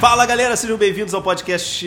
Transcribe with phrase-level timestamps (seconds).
[0.00, 1.84] Fala galera, sejam bem-vindos ao podcast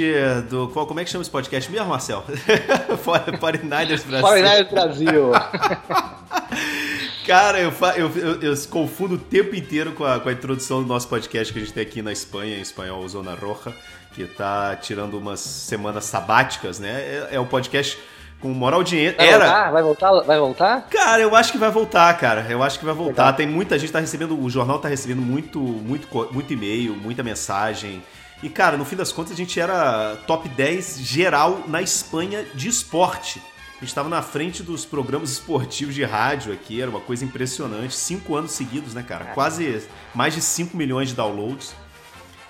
[0.50, 0.68] do.
[0.70, 2.24] qual- Como é que chama esse podcast mesmo, Marcel?
[3.06, 4.28] 49ers Brasil.
[4.28, 5.32] 49ers Brasil.
[7.26, 10.88] Cara, eu, eu, eu- eu confundo o tempo inteiro com a, com a introdução do
[10.90, 13.74] nosso podcast que a gente tem aqui na Espanha, em espanhol Zona Roja,
[14.14, 16.90] que tá tirando umas semanas sabáticas, né?
[17.02, 17.98] É, é um podcast
[18.42, 19.18] com maior audiência.
[19.18, 19.46] Vai Era.
[19.46, 19.72] voltar?
[19.72, 20.22] Vai voltar?
[20.24, 20.88] Vai voltar?
[20.90, 22.46] Cara, eu acho que vai voltar, cara.
[22.50, 23.32] Eu acho que vai voltar.
[23.34, 28.04] Tem muita gente tá recebendo, o jornal tá recebendo muito, muito, muito e-mail, muita mensagem.
[28.44, 32.68] E, cara, no fim das contas, a gente era top 10 geral na Espanha de
[32.68, 33.42] esporte.
[33.80, 37.96] A gente tava na frente dos programas esportivos de rádio aqui, era uma coisa impressionante.
[37.96, 39.26] Cinco anos seguidos, né, cara?
[39.34, 39.84] Quase
[40.14, 41.74] mais de 5 milhões de downloads.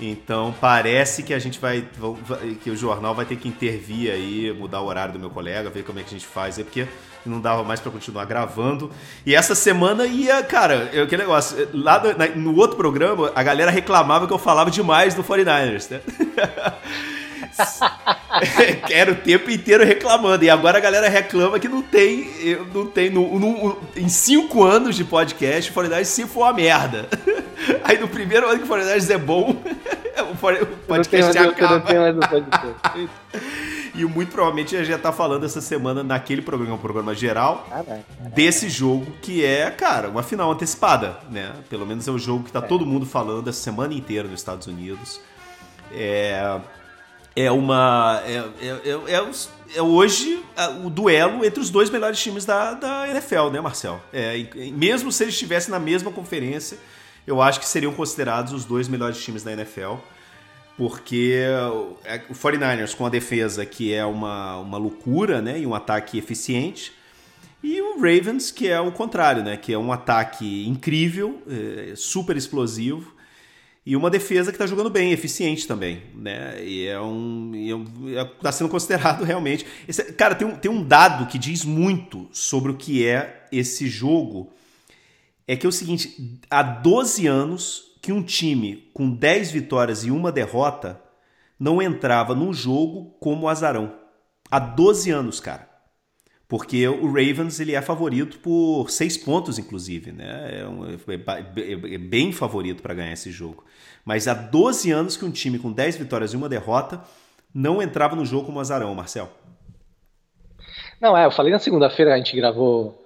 [0.02, 1.85] Então parece que a gente vai,
[2.63, 5.83] que o jornal vai ter que intervir aí, mudar o horário do meu colega, ver
[5.83, 6.88] como é que a gente faz aí, porque
[7.23, 8.89] não dava mais pra continuar gravando.
[9.25, 13.69] E essa semana ia, cara, eu, que negócio, lá na- no outro programa, a galera
[13.69, 16.02] reclamava que eu falava demais do 49ers, né?
[18.90, 20.44] Era o tempo inteiro reclamando.
[20.44, 22.30] E agora a galera reclama que não tem.
[22.40, 26.54] eu- Não tem no, no- em cinco anos de podcast, o 49ers se for uma
[26.54, 27.08] merda.
[27.84, 29.56] Aí no primeiro ano que o 49ers é bom,
[30.32, 31.80] o for- o Eu não tenho podcast eu não acaba.
[31.82, 33.09] tenho mais podcast.
[33.94, 37.67] E muito provavelmente a gente já tá falando essa semana naquele programa, um programa geral,
[37.70, 38.04] Caraca.
[38.34, 41.52] desse jogo que é, cara, uma final antecipada, né?
[41.70, 44.66] Pelo menos é o jogo que tá todo mundo falando essa semana inteira nos Estados
[44.66, 45.20] Unidos.
[45.94, 46.58] É,
[47.35, 48.21] é uma.
[48.25, 49.31] É, é, é- é
[49.73, 54.02] é hoje a- o duelo entre os dois melhores times da, da NFL, né, Marcel?
[54.11, 54.36] É,
[54.73, 56.77] mesmo se eles estivessem na mesma conferência,
[57.25, 59.95] eu acho que seriam considerados os dois melhores times da NFL.
[60.77, 65.59] Porque o é, o 49ers com a defesa que é uma, uma loucura, né?
[65.59, 66.91] E um ataque eficiente.
[67.64, 69.55] E o Ravens, que é o contrário, né?
[69.55, 73.14] Que é um ataque incrível, é, super explosivo.
[73.83, 76.64] E uma defesa que está jogando bem, eficiente também, né?
[76.64, 77.52] E é um.
[77.55, 77.71] e
[78.15, 79.65] é é- tá sendo considerado realmente.
[79.87, 83.87] esse- cara, tem um, tem um dado que diz muito sobre o que é esse
[83.87, 84.53] jogo.
[85.47, 90.11] É que é o seguinte: há 12 anos que um time com 10 vitórias e
[90.11, 91.02] uma derrota
[91.59, 93.93] não entrava num jogo como azarão.
[94.49, 95.67] Há 12 anos, cara.
[96.52, 100.60] Porque o Ravens ele é favorito por seis pontos, inclusive, né?
[100.60, 100.95] É, um- é
[101.62, 103.64] é- é bem favorito para ganhar esse jogo.
[104.04, 107.02] Mas há 12 anos que um time com 10 vitórias e uma derrota
[107.56, 109.30] não entrava no jogo como azarão, Marcel.
[111.00, 113.02] Não, é, eu falei na segunda-feira, a gente gravou,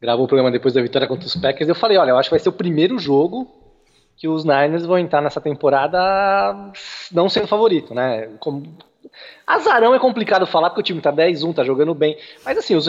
[0.00, 1.68] gravou o programa depois da vitória contra os Packers.
[1.68, 3.50] Eu falei, olha, eu acho que vai ser o primeiro jogo
[4.16, 5.98] que os Niners vão entrar nessa temporada
[7.10, 8.28] não sendo favorito, né?
[8.38, 8.62] Como-
[9.46, 12.16] Azarão é complicado falar porque o time tá 10-1, tá jogando bem.
[12.44, 12.88] Mas assim, os,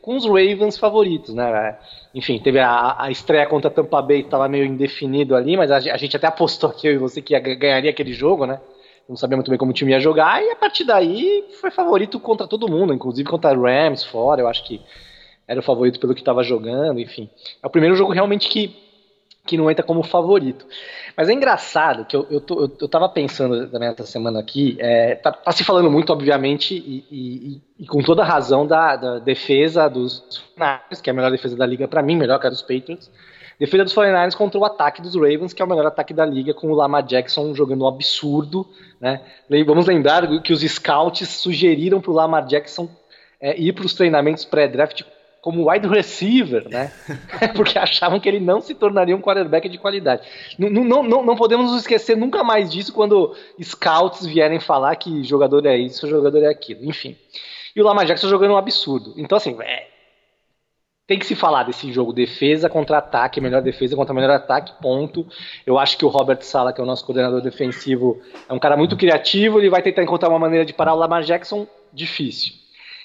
[0.00, 1.78] com os Ravens favoritos, né?
[2.14, 5.76] Enfim, teve a, a estreia contra a Tampa Bay, tava meio indefinido ali, mas a,
[5.76, 8.60] a gente até apostou aqui, eu e você, que ia, ganharia aquele jogo, né?
[9.08, 12.20] Não sabia muito bem como o time ia jogar, e a partir daí foi favorito
[12.20, 14.80] contra todo mundo, inclusive contra Rams fora, eu acho que
[15.48, 17.28] era o favorito pelo que estava jogando, enfim.
[17.60, 18.72] É o primeiro jogo realmente que,
[19.46, 20.66] que não entra como favorito.
[21.16, 25.14] Mas é engraçado que eu, eu, tô- eu, tava pensando também essa semana aqui, é,
[25.16, 29.88] tá, tá se falando muito, obviamente, e, e- e- com toda razão, da, da defesa
[29.88, 30.22] dos
[30.56, 33.10] 49ers, que é a melhor defesa da liga para mim, melhor que a dos Patriots.
[33.58, 36.54] Defesa dos 49ers contra o ataque dos Ravens, que é o melhor ataque da liga,
[36.54, 38.66] com o Lamar Jackson jogando um absurdo.
[38.98, 39.20] Né?
[39.66, 42.88] Vamos lembrar que os scouts sugeriram para o Lamar Jackson
[43.38, 45.02] é, ir para os treinamentos pré-draft
[45.40, 46.92] como wide receiver, né?
[47.56, 50.22] Porque achavam que ele não se tornaria um quarterback de qualidade.
[50.58, 55.24] Não, não, não, não podemos nos esquecer nunca mais disso quando scouts vierem falar que
[55.24, 57.16] jogador é isso, jogador é aquilo, enfim.
[57.74, 59.14] E o Lamar Jackson jogando um absurdo.
[59.16, 59.86] Então, assim, é,
[61.10, 65.26] tem que se falar desse jogo defesa contra ataque, melhor defesa contra melhor ataque, ponto.
[65.66, 68.76] Eu acho que o Robert Sala, que é o nosso coordenador defensivo, é um cara
[68.76, 72.52] muito criativo, ele vai tentar encontrar uma maneira de parar o Lamar Jackson, difícil.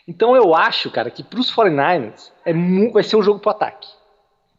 [0.07, 2.53] Então eu acho, cara, que para os 49ers é
[2.91, 3.87] vai ser um jogo pro ataque.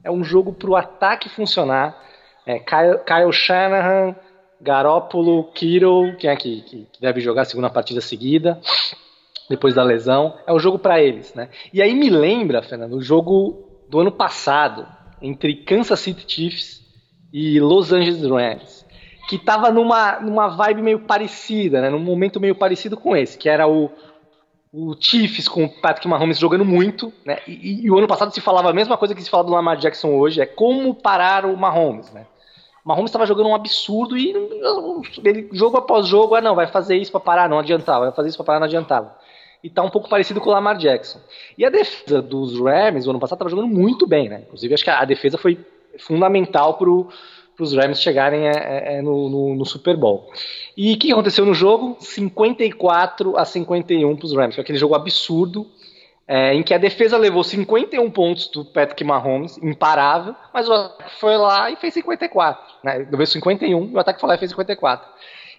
[0.02, 1.96] É um jogo pro ataque funcionar.
[2.44, 4.14] É, Kyle, Kyle Shanahan,
[4.60, 8.60] Garoppolo, Kittle, quem é que, que- deve jogar a segunda partida seguida,
[9.48, 10.36] depois da lesão.
[10.46, 11.48] É um jogo para eles, né?
[11.72, 14.86] E aí me lembra, Fernando, o jogo do ano passado
[15.22, 16.80] entre Kansas City Chiefs
[17.32, 18.86] e Los Angeles Rams.
[19.28, 21.90] que tava numa, numa vibe meio parecida, né?
[21.90, 23.90] Num momento meio parecido com esse, que era o,
[24.78, 27.38] o Chiefs com o Patrick Mahomes jogando muito, né?
[27.46, 29.78] E, e, o ano passado se falava a mesma coisa que se fala do Lamar
[29.78, 32.26] Jackson hoje, é como parar o Mahomes, né?
[32.84, 34.34] O Mahomes estava jogando um absurdo e
[35.24, 38.28] ele, jogo após jogo, ah não, vai fazer isso para parar, não adiantava, vai fazer
[38.28, 39.16] isso para parar, não adiantava.
[39.64, 41.20] E tá um pouco parecido com o Lamar Jackson.
[41.56, 44.42] E a defesa dos Rams, o ano passado, estava jogando muito bem, né?
[44.46, 45.58] Inclusive, acho que a defesa foi
[45.98, 47.08] fundamental pro
[47.56, 48.42] para os Rams chegarem
[49.02, 50.30] no, no, no, Super Bowl.
[50.76, 51.96] E o que aconteceu no jogo?
[52.00, 54.54] 54 a 51 para os Rams.
[54.54, 55.66] Foi aquele jogo absurdo,
[56.28, 61.14] é, em que a defesa levou 51 pontos do Patrick Mahomes, imparável, mas o ataque
[61.18, 62.74] foi lá e fez 54.
[62.84, 63.06] Né?
[63.10, 65.08] Levou 51 e o ataque foi lá e fez 54.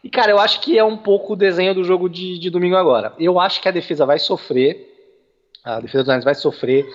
[0.03, 2.75] E, cara, eu acho que é um pouco o desenho do jogo de, de domingo
[2.75, 3.13] agora.
[3.17, 4.93] Eu acho que a defesa vai sofrer,
[5.63, 6.85] a defesa dos Rams vai sofrer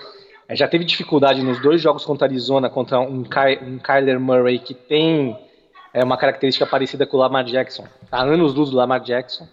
[0.51, 4.73] já teve dificuldade nos dois jogos contra Arizona, contra um, Ky um Kyler Murray que
[4.73, 5.37] tem
[5.93, 7.85] é, uma característica parecida com o Lamar Jackson.
[8.09, 9.47] Tá anos luz do Lamar Jackson.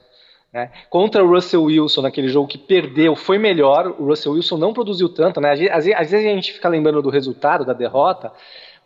[0.52, 0.70] Né?
[0.88, 3.94] Contra o Russell Wilson, naquele jogo que perdeu, foi melhor.
[3.98, 5.40] O Russell Wilson não produziu tanto.
[5.40, 5.52] Né?
[5.52, 8.32] Às, vezes, às vezes a gente fica lembrando do resultado, da derrota,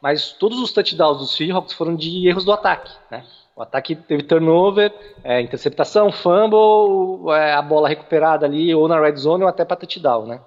[0.00, 2.92] mas todos os touchdowns dos Seahawks foram de erros do ataque.
[3.10, 3.24] Né?
[3.56, 4.92] O ataque teve turnover,
[5.22, 9.76] é, interceptação, fumble, é, a bola recuperada ali, ou na red zone, ou até para
[9.76, 10.40] touchdown, né?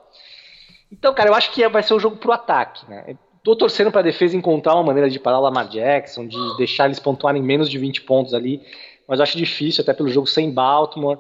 [0.92, 3.16] Então, cara, eu acho que vai ser um jogo pro ataque, né?
[3.44, 7.00] Tô torcendo pra defesa encontrar uma maneira de parar o Lamar Jackson, de deixar eles
[7.00, 8.62] pontuarem menos de 20 pontos ali,
[9.08, 11.20] mas eu acho difícil, até pelo jogo sem Baltimore.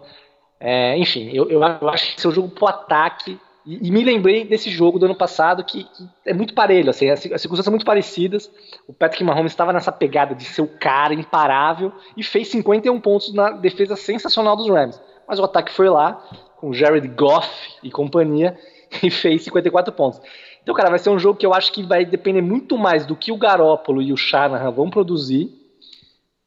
[0.59, 3.39] É, enfim, eu, eu, acho que esse é um jogo pro ataque.
[3.65, 7.09] E, e, me lembrei desse jogo do ano passado que, que é muito parelho, assim,
[7.09, 8.49] as, as circunstâncias são muito parecidas.
[8.87, 13.33] O Patrick Mahomes estava nessa pegada de ser o cara imparável e fez 51 pontos
[13.33, 15.01] na defesa sensacional dos Rams.
[15.27, 16.21] Mas o ataque foi lá,
[16.57, 17.49] com Jared Goff
[17.83, 18.57] e companhia,
[19.03, 20.21] e fez 54 pontos.
[20.61, 23.15] Então, cara, vai ser um jogo que eu acho que vai depender muito mais do
[23.15, 25.49] que o Garópolo e o Shanahan vão produzir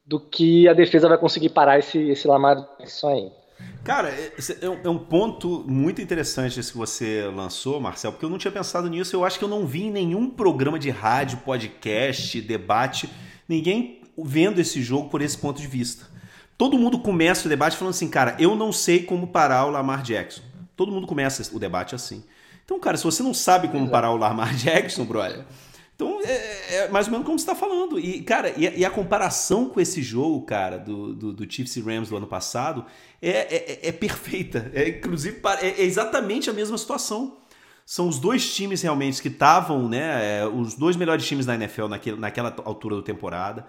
[0.05, 3.31] do que a defesa vai conseguir parar esse, esse Lamar isso aí.
[3.83, 4.31] Cara, é,
[4.83, 8.87] é um ponto muito interessante esse que você lançou, Marcel, porque eu não tinha pensado
[8.87, 9.15] nisso.
[9.15, 13.09] Eu acho que eu não vi em nenhum programa de rádio, podcast, debate,
[13.47, 16.05] ninguém vendo esse jogo por esse ponto de vista.
[16.57, 20.03] Todo mundo começa o debate falando assim, cara, eu não sei como parar o Lamar
[20.03, 20.43] Jackson.
[20.81, 22.23] Todo mundo começa o debate assim.
[22.65, 25.45] Então, cara, se você não sabe como parar o Lamar Jackson, brother,
[25.95, 27.99] então é, é mais ou menos como você está falando.
[27.99, 31.75] E, cara, e a, e a, comparação com esse jogo, cara, do, do, do Chiefs
[31.75, 32.83] e Rams do ano passado
[33.21, 34.71] é, é, é, é perfeita.
[34.73, 37.37] É, inclusive, é, é, exatamente a mesma situação.
[37.85, 40.39] São os dois times realmente que estavam, né?
[40.39, 43.67] É, os dois melhores times da NFL naquele, naquela altura da temporada.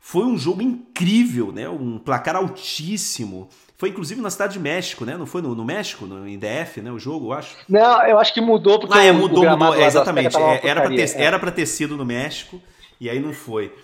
[0.00, 1.68] Foi um jogo incrível, né?
[1.68, 3.50] Um placar altíssimo.
[3.76, 5.18] Foi inclusive na cidade de México, né?
[5.18, 6.90] Não foi no, no México, no, em DF, né?
[6.90, 7.56] O jogo, eu acho.
[7.68, 8.96] Não, eu acho que mudou porque.
[8.96, 9.74] Ah, é, mudou, mudou.
[9.74, 10.36] É, exatamente.
[10.36, 11.22] É, era para ter, é.
[11.22, 12.60] era pra ter sido no México
[12.98, 13.74] e aí não foi.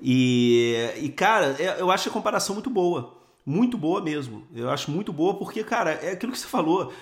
[0.00, 3.16] E, e cara, é, eu acho a comparação muito boa.
[3.44, 4.46] Muito boa mesmo.
[4.54, 6.92] Eu acho muito boa porque, cara, é aquilo que você falou.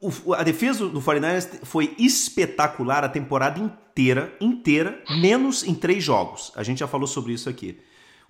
[0.00, 6.52] O, a defesa do 49ers foi espetacular a temporada inteira, inteira, menos em três jogos.
[6.54, 7.80] A gente já falou sobre isso aqui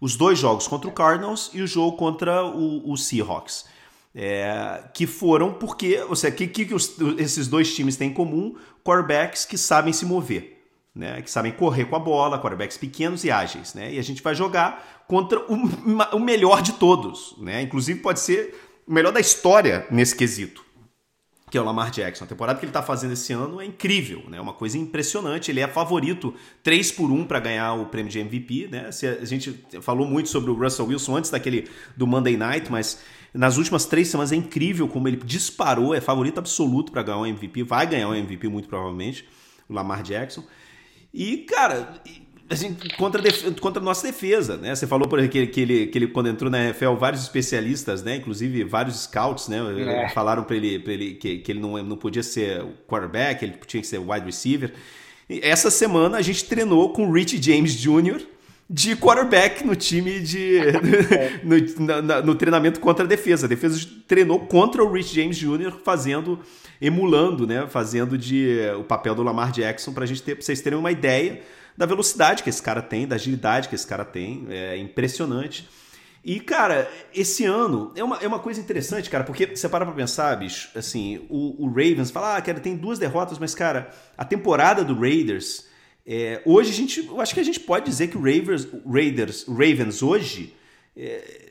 [0.02, 3.66] os dois jogos contra o Cardinals e o jogo contra o, o Seahawks.
[4.12, 8.56] É, que foram porque, ou seja, que, que os, esses dois times têm em comum?
[8.84, 10.60] Quarterbacks que sabem se mover,
[10.92, 11.22] né?
[11.22, 13.74] que sabem correr com a bola, quarterbacks pequenos e ágeis.
[13.74, 13.94] Né?
[13.94, 15.54] E a gente vai jogar contra o,
[16.16, 17.36] o melhor de todos.
[17.38, 17.62] Né?
[17.62, 20.71] Inclusive pode ser o melhor da história nesse quesito
[21.52, 22.24] que é o Lamar Jackson.
[22.24, 24.40] A temporada que ele está fazendo esse ano é incrível, né?
[24.40, 25.50] Uma coisa impressionante.
[25.50, 28.88] Ele é favorito 3 por 1 para ganhar o prêmio de MVP, né?
[29.20, 33.02] A gente falou muito sobre o Russell Wilson antes daquele do Monday Night, mas
[33.34, 37.26] nas últimas três semanas é incrível como ele disparou, é favorito absoluto para ganhar o
[37.26, 39.28] MVP, vai ganhar o MVP muito provavelmente,
[39.68, 40.42] o Lamar Jackson.
[41.12, 42.00] E, cara,
[42.48, 44.74] a gente, contra, a contra a nossa defesa, né?
[44.74, 48.16] Você falou por que, que, ele, que ele, quando entrou na NFL, vários especialistas, né?
[48.16, 49.58] Inclusive vários scouts, né?
[50.04, 50.08] É.
[50.10, 53.80] Falaram para ele, pra ele que, que ele não, não podia ser quarterback, ele tinha
[53.80, 54.72] que ser wide receiver.
[55.30, 58.20] E essa semana a gente treinou com o Rich James Jr.,
[58.68, 60.60] de quarterback no time de.
[61.44, 63.44] no, no, no, treinamento contra a defesa.
[63.44, 66.38] A defesa treinou contra o Rich James Jr., fazendo,
[66.80, 67.66] emulando, né?
[67.68, 71.42] Fazendo de o papel do Lamar Jackson, para gente ter, pra vocês terem uma ideia
[71.76, 74.46] da velocidade que esse cara tem, da agilidade que esse cara tem.
[74.50, 75.68] É impressionante.
[76.24, 79.94] E, cara, esse ano é uma, é uma coisa interessante, cara, porque você para pra
[79.94, 84.24] pensar, bicho, assim, o, o Ravens fala, ah, cara, tem duas derrotas, mas, cara, a
[84.24, 85.66] temporada do Raiders,
[86.06, 89.44] é, hoje a gente, eu acho que a gente pode dizer que o Raiders, Raiders
[89.48, 90.54] Ravens hoje,
[90.96, 91.50] é,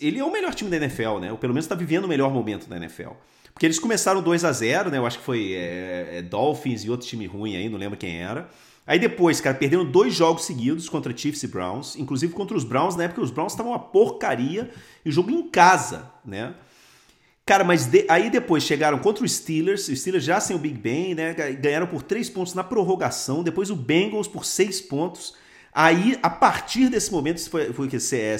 [0.00, 1.32] ele é o melhor time da NFL, né?
[1.32, 3.10] Ou pelo menos está vivendo o melhor momento da NFL.
[3.52, 4.98] Porque eles começaram 2 a 0 né?
[4.98, 8.20] Eu acho que foi é, é, Dolphins e outro time ruim aí, não lembro quem
[8.20, 8.48] era.
[8.86, 12.96] Aí depois, cara, perderam dois jogos seguidos contra Chiefs e Browns, inclusive contra os Browns,
[12.96, 14.70] na época os Browns estavam uma porcaria,
[15.04, 16.54] e jogo em casa, né?
[17.46, 20.78] Cara, mas de, aí depois chegaram contra o Steelers, os Steelers já sem o Big
[20.78, 21.34] Ben, né?
[21.34, 25.34] Ganharam por três pontos na prorrogação, depois o Bengals por seis pontos.
[25.72, 28.36] Aí, a partir desse momento, foi, foi que é,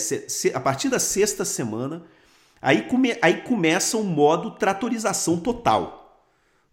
[0.55, 2.03] a partir da sexta semana,
[2.63, 6.04] aí, come, aí começa um modo tratorização total.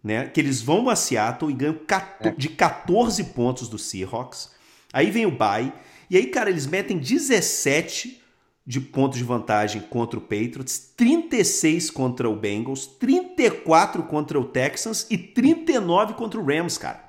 [0.02, 0.26] Né?
[0.26, 1.78] Que eles vão a Seattle e ganham
[2.20, 2.30] é.
[2.30, 4.50] de 14 pontos do Seahawks.
[4.92, 5.72] Aí vem o bye.
[6.10, 8.20] E aí, cara, eles metem 17
[8.64, 15.06] de pontos de vantagem contra o Patriots, 36 contra o Bengals, 34 contra o Texans
[15.10, 17.01] e 39 contra o Rams, cara.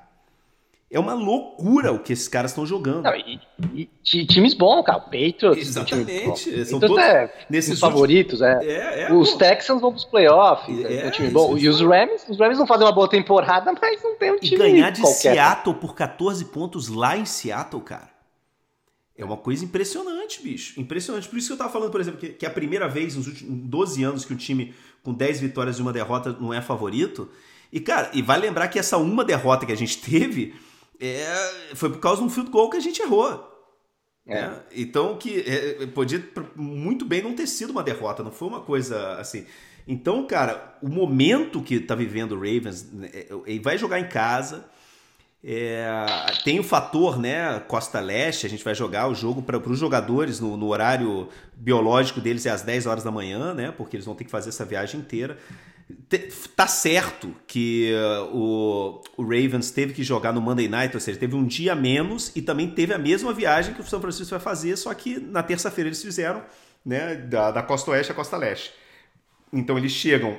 [0.94, 3.02] É uma loucura o que esses caras estão jogando.
[3.02, 3.40] Não, e,
[3.74, 5.00] e, times bons, cara.
[5.00, 5.58] Patriots.
[5.58, 6.44] Exatamente.
[6.44, 8.40] Time, São todos é, nesses favoritos.
[8.40, 8.60] É.
[8.64, 9.12] É, é.
[9.12, 10.84] os Texans vão pros playoffs.
[10.84, 11.58] É, é um time bom.
[11.58, 14.54] E os Rams, os Rams vão fazer uma boa temporada, mas não tem um time.
[14.54, 15.34] E ganhar de qualquer.
[15.34, 18.10] Seattle por 14 pontos lá em Seattle, cara.
[19.18, 20.80] É uma coisa impressionante, bicho.
[20.80, 21.28] Impressionante.
[21.28, 23.26] Por isso que eu tava falando, por exemplo, que, que é a primeira vez nos
[23.26, 24.72] últimos 12 anos que um time
[25.02, 27.28] com 10 vitórias e uma derrota não é favorito.
[27.72, 30.54] E, cara, e vai lembrar que essa uma derrota que a gente teve
[31.00, 33.52] é, foi por causa de um field goal que a gente errou.
[34.26, 34.34] É.
[34.34, 34.62] Né?
[34.74, 36.22] Então, que é, podia
[36.56, 39.46] muito bem não ter sido uma derrota, não foi uma coisa assim.
[39.86, 44.08] Então, cara, o momento que tá vivendo o Ravens, né, é, ele vai jogar em
[44.08, 44.64] casa
[45.46, 45.86] é,
[46.42, 50.40] tem o fator, né, Costa Leste, a gente vai jogar o jogo para os jogadores
[50.40, 54.14] no, no, horário biológico deles é às 10 horas da manhã, né, porque eles vão
[54.14, 55.36] ter que fazer essa viagem inteira.
[56.56, 61.34] Tá certo que uh, o, Ravens teve que jogar no Monday Night, ou seja, teve
[61.36, 64.76] um dia menos e também teve a mesma viagem que o São Francisco vai fazer,
[64.76, 66.42] só que na terça-feira eles fizeram,
[66.84, 68.72] né, da, da costa oeste à costa leste.
[69.52, 70.38] Então eles chegam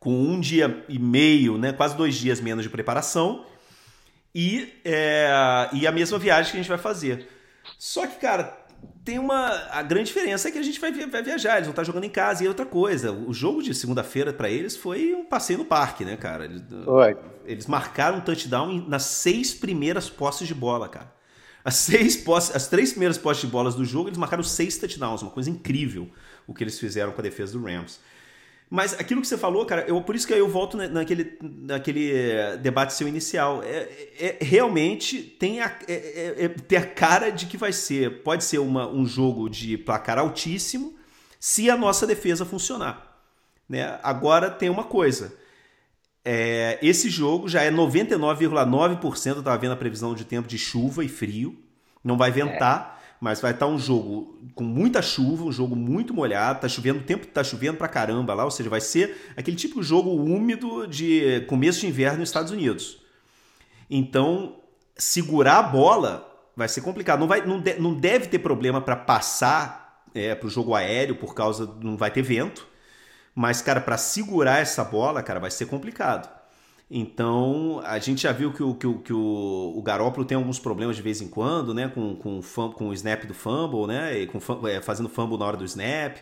[0.00, 3.44] com um dia e meio, né, quase dois dias menos de preparação
[4.34, 7.28] e, é, e a mesma viagem que a gente vai fazer.
[7.78, 8.65] Só que, cara,
[9.04, 9.48] tem uma.
[9.70, 12.10] A grande diferença é que a gente vai, vai viajar, eles vão estar jogando em
[12.10, 13.12] casa e outra coisa.
[13.12, 16.44] O jogo de segunda-feira para eles foi um passeio no parque, né, cara?
[16.44, 16.62] Eles,
[17.44, 21.14] eles marcaram um touchdown nas seis primeiras posses de bola, cara.
[21.64, 25.22] As seis posses, as três primeiras posses de bolas do jogo, eles marcaram seis touchdowns,
[25.22, 26.10] uma coisa incrível
[26.46, 28.00] o que eles fizeram com a defesa do Rams.
[28.68, 32.56] Mas aquilo que você falou, cara, eu, por isso que eu volto naquele, naquele eh,
[32.56, 33.62] debate seu inicial.
[33.62, 38.42] É, é realmente tem a, é, é, é, a cara de que vai ser, pode
[38.42, 40.96] ser uma, um jogo de placar altíssimo
[41.38, 43.22] se a nossa defesa funcionar.
[43.68, 44.00] Né?
[44.02, 45.32] Agora tem uma coisa.
[46.24, 49.26] É, esse jogo já é 99,9%.
[49.26, 51.56] Eu estava vendo a previsão de tempo de chuva e frio.
[52.02, 56.60] Não vai ventar mas vai estar um jogo com muita chuva, um jogo muito molhado,
[56.60, 59.70] tá chovendo, o tempo tá chovendo pra caramba lá, ou seja, vai ser aquele de
[59.82, 62.98] jogo úmido de começo de inverno nos Estados Unidos.
[63.90, 64.56] Então,
[64.96, 67.20] segurar a bola vai ser complicado.
[67.20, 71.16] Não, vai, não, de, não deve ter problema para passar é, para o jogo aéreo
[71.16, 72.66] por causa não vai ter vento,
[73.34, 76.34] mas cara, para segurar essa bola, cara, vai ser complicado.
[76.88, 80.94] Então, a gente já viu que o, que o, que o, Garópolo tem alguns problemas
[80.94, 81.88] de vez em quando, né?
[81.88, 82.40] Com, com,
[82.72, 84.20] com o snap do fumble, né?
[84.20, 84.38] E com,
[84.68, 86.18] é, fazendo fumble na hora do snap.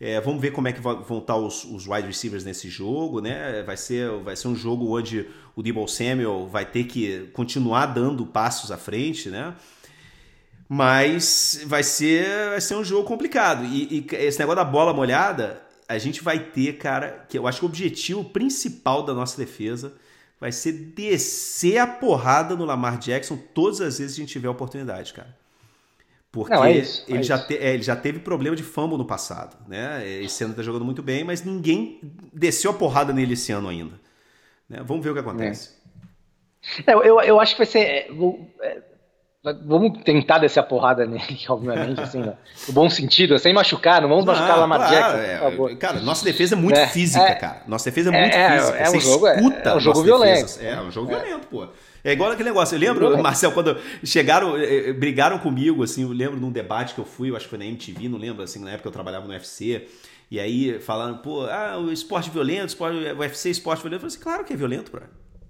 [0.00, 3.62] É, vamos ver como é que vão estar os, os wide receivers nesse jogo, né?
[3.62, 8.26] Vai ser, vai ser um jogo onde o Debo Samuel vai ter que continuar dando
[8.26, 9.54] passos à frente, né?
[10.68, 13.64] Mas vai ser, vai ser um jogo complicado.
[13.64, 17.60] E, e esse negócio da bola molhada, a gente vai ter, cara, que eu acho
[17.60, 19.92] que o objetivo principal da nossa defesa
[20.40, 24.48] vai ser descer a porrada no Lamar Jackson todas as vezes que a gente tiver
[24.48, 25.38] a oportunidade, cara.
[26.32, 28.96] Porque Não, é isso, ele, é já te, é, ele já teve problema de fumble
[28.96, 30.08] no passado, né?
[30.22, 32.00] Esse ano tá jogando muito bem, mas ninguém
[32.32, 34.00] desceu a porrada nele esse ano ainda.
[34.68, 34.80] Né?
[34.84, 35.70] Vamos ver o que acontece.
[36.86, 36.94] É.
[36.94, 38.08] Eu, eu, eu, acho que vai ser.
[39.44, 42.36] É, Vamos tentar descer a porrada nele, obviamente, assim, no
[42.72, 45.76] bom sentido, sem machucar, não vamos não, machucar o Lamar claro, Jackson, é, por favor.
[45.76, 47.62] Cara, nossa defesa é muito é, física, é, cara.
[47.66, 48.78] Nossa defesa é muito é, física.
[48.78, 50.58] É, um jogo, é, é um jogo violento.
[50.60, 51.68] É, um jogo violento, pô.
[52.02, 52.74] É igual aquele negócio.
[52.74, 53.22] Eu lembro.
[53.22, 57.30] Marcel, quando chegaram, eh, eh, brigaram comigo, assim, eu lembro num debate que eu fui,
[57.30, 59.86] eu acho que foi na MTV, não lembro, assim, na época eu trabalhava no UFC.
[60.30, 64.04] E aí falando, pô, ah, o esporte violento, esporte, o UFC esporte violento.
[64.04, 65.02] Eu falei assim, claro que é violento, bro.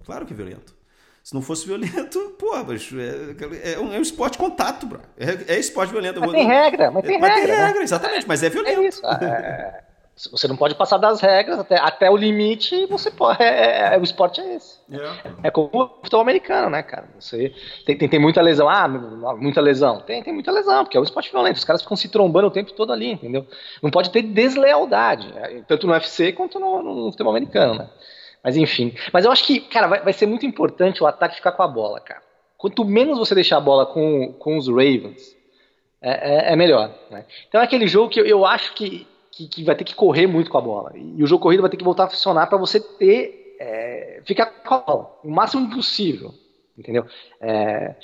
[0.04, 0.79] Claro que é violento.
[1.22, 5.00] Se não fosse violento, pô, mas é, é, um, é um esporte contato, bro.
[5.18, 6.20] É, é esporte violento.
[6.20, 7.46] Mas tem regra, mas tem mas regra.
[7.46, 7.84] Tem regra, né?
[7.84, 8.80] exatamente, mas é violento.
[8.80, 9.02] É isso.
[9.20, 13.42] É, você não pode passar das regras até, até o limite você pode.
[13.42, 14.78] É, é, o esporte é esse.
[14.90, 17.08] É, é como o futebol americano, né, cara?
[17.18, 17.54] Você
[17.86, 18.68] tem, tem, tem, muita lesão.
[18.68, 20.00] Ah, muita lesão.
[20.00, 21.56] Tem, tem muita lesão, porque é um esporte violento.
[21.56, 23.46] Os caras ficam se trombando o tempo todo ali, entendeu?
[23.82, 25.32] Não pode ter deslealdade,
[25.66, 27.88] tanto no UFC quanto no, no futebol americano, né?
[28.42, 28.94] Mas enfim.
[29.12, 31.68] Mas eu acho que, cara, vai, vai ser muito importante o ataque ficar com a
[31.68, 32.22] bola, cara.
[32.56, 35.36] Quanto menos você deixar a bola com, com os Ravens,
[36.00, 36.94] é, é, é melhor.
[37.10, 37.24] Né?
[37.48, 40.26] Então é aquele jogo que eu, eu acho que, que, que, vai ter que correr
[40.26, 40.92] muito com a bola.
[40.94, 43.56] E o jogo corrido vai ter que voltar a funcionar para você ter.
[43.62, 46.34] É, ficar com a bola o máximo possível.
[46.76, 47.04] Entendeu?
[47.40, 47.94] É,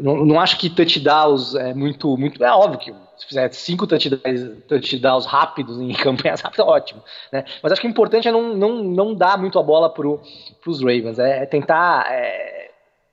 [0.00, 2.42] não, não, acho que touchdowns é muito, muito.
[2.42, 7.02] É óbvio que se fizer cinco touchdowns, touchdowns rápidos em campanhas rápidas, ótimo.
[7.32, 7.44] Né?
[7.62, 10.80] Mas acho que o importante é não, não, não dar muito a bola para os
[10.80, 11.18] Ravens.
[11.18, 12.70] É, é tentar é,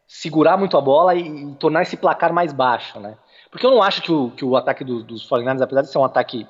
[0.08, 3.00] segurar muito a bola e, e, tornar esse placar mais baixo.
[3.00, 3.18] Né?
[3.52, 5.98] Porque eu não acho que o, que o ataque do, dos 49ers, apesar de ser
[5.98, 6.48] um ataque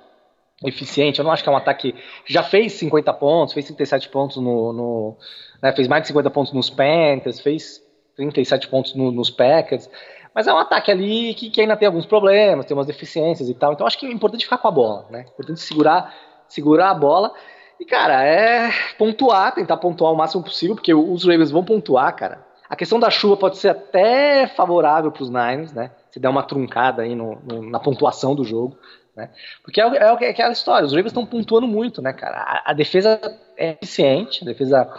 [0.63, 1.93] eficiente, eu não acho que é um ataque
[2.25, 4.73] que já fez 50 pontos, fez 37 pontos no.
[4.73, 5.17] no
[5.61, 5.71] né?
[5.73, 7.86] fez mais de 50 pontos nos Panthers, fez
[8.17, 9.89] 37 pontos no, nos Packers.
[10.33, 13.53] Mas é um ataque ali que, que, ainda tem alguns problemas, tem umas deficiências e
[13.53, 13.73] tal.
[13.73, 15.19] Então acho que é importante ficar com a bola, né?
[15.19, 16.13] É importante segurar,
[16.47, 17.33] segurar a bola.
[17.79, 22.45] E, cara, é pontuar, tentar pontuar o máximo possível, porque os Ravens vão pontuar, cara.
[22.69, 25.91] A questão da chuva pode ser até favorável para os Niners, né?
[26.11, 28.77] Se der uma truncada aí no, no, na pontuação do jogo,
[29.15, 29.31] né?
[29.63, 32.37] Porque é, é, é aquela história, os Ravens estão pontuando muito, né, cara?
[32.37, 33.19] A, a defesa
[33.55, 34.93] é eficiente, a defesa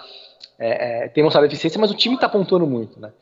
[0.58, 3.12] é, é, tem mostrado eficiência, mas o time está pontuando muito, né?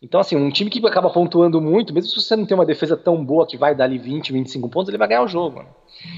[0.00, 2.96] Então, assim, um time que acaba pontuando muito, mesmo se você não tem uma defesa
[2.96, 5.58] tão boa que vai dar ali 20, 25 pontos, ele vai ganhar o jogo.
[5.58, 5.66] Né?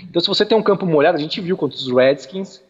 [0.02, 2.62] Então, se você tem um campo molhado, a gente viu contra os Redskins,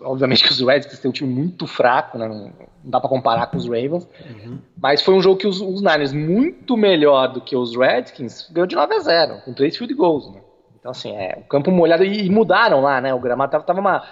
[0.00, 2.26] obviamente que os Redskins têm um time muito fraco, né?
[2.26, 2.52] não
[2.82, 4.58] dá para comparar com os Ravens, uhum.
[4.80, 8.66] mas foi um jogo que os, os, Niners, muito melhor do que os Redskins, ganhou
[8.66, 10.32] de 9 a 0, com três field goals.
[10.32, 10.40] Né?
[10.80, 13.12] Então, assim, é, o campo molhado, e, e mudaram lá, né?
[13.12, 14.04] O gramado tava, tava uma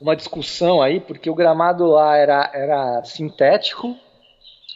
[0.00, 3.96] uma discussão aí, porque o gramado lá era, era sintético,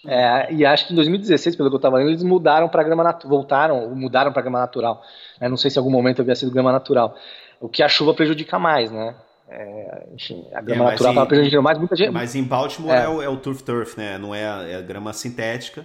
[0.06, 3.04] é, e acho que em 2016, pelo que eu estava lendo, eles mudaram para grama
[3.04, 5.02] natural, voltaram, mudaram para grama natural.
[5.38, 7.14] É, não sei se em algum momento havia sido grama natural.
[7.60, 9.14] O que a chuva prejudica mais, né?
[9.48, 12.10] É, enfim, a grama é, natural estava prejudicando mais muita gente.
[12.10, 14.16] Mas em Baltimore é, é o, é o turf turf, né?
[14.16, 15.84] Não é, é grama sintética.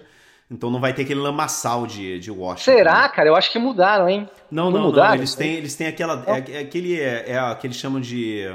[0.49, 2.71] Então não vai ter aquele lamaçal de, de Washington.
[2.71, 3.27] Será, cara?
[3.27, 4.29] Eu acho que mudaram, hein?
[4.49, 4.85] Não, não, não.
[4.85, 5.15] mudaram, não.
[5.15, 6.23] Eles, têm, eles têm aquela.
[6.27, 7.01] É, aquele.
[7.01, 8.47] É, é, que eles chamam de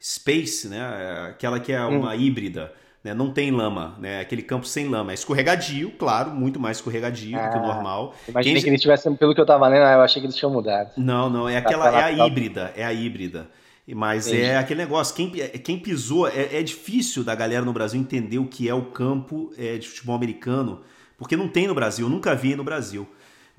[0.00, 0.78] Space, né?
[0.78, 2.14] É aquela que é uma hum.
[2.14, 2.72] híbrida.
[3.02, 3.14] Né?
[3.14, 4.20] Não tem lama, né?
[4.20, 5.12] Aquele campo sem lama.
[5.12, 8.14] É escorregadio, claro, muito mais escorregadio ah, do que o ah, normal.
[8.28, 8.64] Imaginei Quem...
[8.64, 10.90] que eles tivessem, pelo que eu tava lendo, eu achei que eles tinham mudado.
[10.96, 13.48] Não, não, é aquela, é a híbrida, é a híbrida.
[13.94, 14.42] Mas Entendi.
[14.42, 18.46] é aquele negócio, quem, quem pisou, é, é, difícil da galera no Brasil entender o
[18.46, 20.82] que é o campo é, de futebol americano,
[21.18, 23.08] porque não tem no Brasil, nunca vi no Brasil.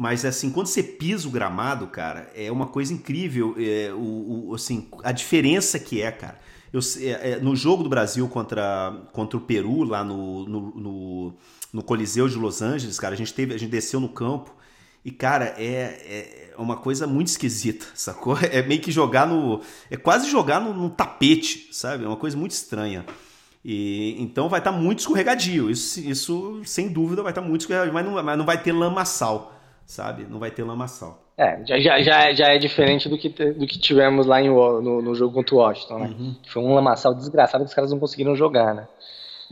[0.02, 3.54] Mas assim, quando você pisa o gramado, cara, é uma coisa incrível.
[3.56, 6.40] É, o, o, assim, a diferença que é, cara.
[6.74, 11.34] Eu, é, é, no jogo do Brasil contra, contra o Peru, lá no, no, no,
[11.72, 14.52] no, Coliseu de Los Angeles, cara, a gente, teve, a gente desceu no campo.
[15.06, 18.36] E, cara, é, é uma coisa muito esquisita, sacou?
[18.52, 19.62] É meio que jogar no.
[19.88, 22.06] É quase jogar no, tapete, sabe?
[22.06, 23.06] É uma coisa muito estranha.
[23.64, 25.70] E, então vai estar tá muito escorregadio.
[25.70, 28.72] Isso, isso, sem dúvida, vai estar tá muito escorregadio, mas não, mas não vai ter
[28.72, 29.61] lamaçal
[29.92, 30.26] sabe?
[30.30, 31.22] Não vai ter lamaçal.
[31.38, 35.02] É, já, já, já, já é diferente do que, do que tivemos lá em, no,
[35.02, 36.08] no jogo contra o Washington, né?
[36.08, 36.36] Uhum.
[36.48, 38.88] Foi um lamaçal desgraçado que os caras não conseguiram jogar, né?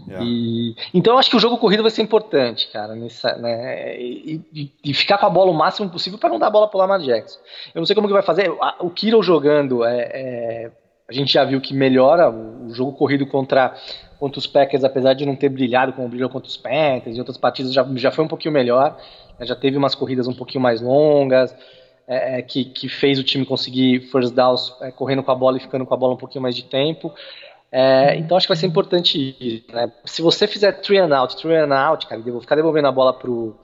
[0.08, 0.23] É.
[0.23, 4.41] E, então eu acho que o jogo corrido vai ser importante, cara, nessa, né, e,
[4.54, 6.80] e, e, ficar com a bola o máximo possível para não dar a bola pro
[6.80, 7.38] Lamar Jackson.
[7.75, 8.49] Eu não sei como que vai fazer.
[8.80, 10.71] O Kiro jogando, é, é,
[11.10, 13.76] a gente já viu que melhora o jogo corrido contra,
[14.19, 17.38] contra os Packers, apesar de não ter brilhado como brilhou contra os Panthers e outras
[17.38, 18.95] partidas, já, já foi um pouquinho melhor.
[19.39, 21.56] Né, já teve umas corridas um pouquinho mais longas,
[22.08, 25.58] é, é, que, que fez o time conseguir first downs é, correndo com a bola
[25.58, 27.12] e ficando com a bola um pouquinho mais de tempo.
[27.72, 29.65] É, então acho que vai ser importante isso.
[29.72, 29.91] Né?
[30.06, 33.60] Se você fizer three and out, three and out, cara, ficar devolvendo a bola pro,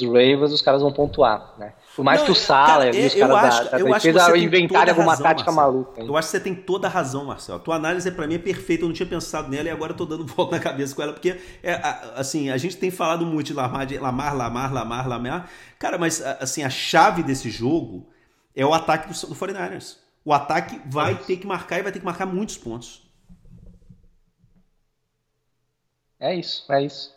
[0.00, 1.72] os Ravens, os caras vão pontuar, né?
[1.98, 5.10] Por mais não, que o Sala e os caras acho, da, da defesa inventarem alguma
[5.10, 5.74] razão, tática Marcelo.
[5.78, 6.00] maluca.
[6.00, 6.06] Hein?
[6.06, 7.58] Eu acho que você tem toda a razão, Marcelo.
[7.58, 9.96] A tua análise para mim é perfeita, eu não tinha pensado nela e agora eu
[9.96, 11.72] tô dando volta na cabeça com ela, porque é,
[12.14, 15.50] assim, a gente tem falado muito de Lamar, de Lamar, Lamar, Lamar, Lamar.
[15.76, 18.08] Cara, mas assim, a chave desse jogo
[18.54, 19.96] é o ataque do, do 49ers.
[20.24, 23.10] O ataque vai ter que marcar e vai ter que marcar muitos pontos.
[26.20, 27.12] É isso, é isso.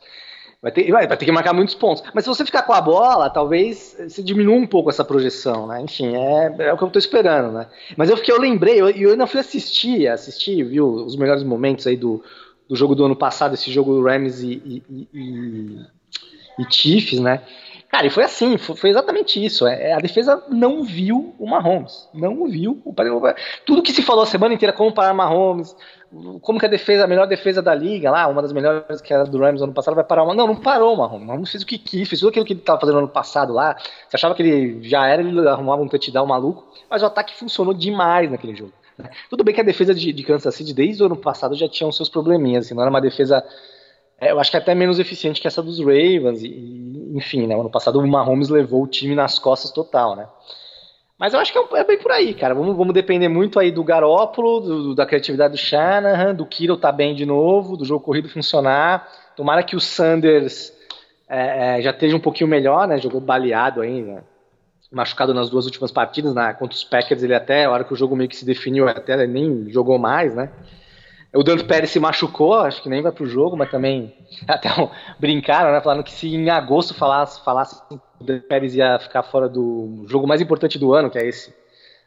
[0.61, 2.03] Vai ter, vai, vai ter que marcar muitos pontos.
[2.13, 5.81] Mas se você ficar com a bola, talvez se diminua um pouco essa projeção, né?
[5.81, 7.65] Enfim, é, é o que eu tô esperando, né?
[7.97, 11.87] Mas eu fiquei, eu lembrei, eu, eu ainda fui assistir, assistir, viu, os melhores momentos
[11.87, 12.23] aí do,
[12.69, 15.79] do jogo do ano passado, esse jogo do Rams e, e, e,
[16.59, 17.41] e Chiefs, né?
[17.91, 19.67] Cara, e foi assim, foi, exatamente isso.
[19.67, 22.07] É, é a defesa não viu o Mahomes.
[22.13, 22.81] Não viu.
[22.85, 22.93] O,
[23.65, 25.75] tudo que se falou a semana inteira, como parar Mahomes,
[26.41, 29.25] como que a defesa, a melhor defesa da liga, lá, uma das melhores que era
[29.25, 30.33] do Rams ano passado, vai parar uma.
[30.33, 31.23] Não, não parou o Mahomes.
[31.23, 33.51] O Mahomes fez o que quis, fez tudo aquilo que ele estava fazendo ano passado
[33.51, 33.75] lá.
[34.07, 37.73] Você achava que ele já era, ele arrumava um touchdown maluco, mas o ataque funcionou
[37.73, 38.71] demais naquele jogo.
[38.97, 39.09] Né?
[39.29, 41.89] Tudo bem que a defesa de, de Kansas City desde o ano passado já tinha
[41.89, 43.43] os seus probleminhas, assim, não era uma defesa
[44.29, 46.43] eu acho que é até menos eficiente que essa dos Ravens.
[46.43, 47.55] E, enfim, né?
[47.55, 50.27] Ano passado o Mahomes levou o time nas costas total, né?
[51.17, 52.53] Mas eu acho que é, é bem por aí, cara.
[52.53, 56.91] Vamos, vamos depender muito aí do Garópolo, do, da criatividade do Shanahan, do Kiro tá
[56.91, 59.07] bem de novo, do jogo corrido funcionar.
[59.35, 60.73] Tomara que o Sanders
[61.29, 62.97] é, é, já esteja um pouquinho melhor, né?
[62.97, 64.23] Jogou baleado aí, né?
[64.91, 66.53] machucado nas duas últimas partidas, né?
[66.53, 69.25] contra os Packers ele até, a hora que o jogo meio que se definiu, até
[69.25, 70.51] nem jogou mais, né?
[71.33, 74.13] O Dante Pérez se machucou, acho que nem vai pro jogo, mas também
[74.47, 74.69] até
[75.17, 75.79] brincaram, né?
[75.79, 80.05] Falando que se em agosto falasse, falasse que o Dante Pérez ia ficar fora do
[80.07, 81.53] jogo mais importante do ano, que é esse.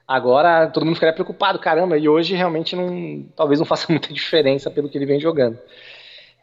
[0.07, 4.71] Agora todo mundo ficaria preocupado, caramba, e hoje realmente não, talvez não faça muita diferença
[4.71, 5.59] pelo que ele vem jogando.